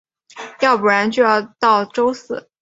[0.61, 2.49] 要不然就要到周四